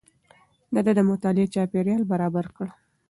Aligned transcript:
ده 0.73 0.91
د 0.97 0.99
مطالعې 1.09 1.51
چاپېريال 1.55 2.03
برابر 2.11 2.45
کړ. 2.55 2.67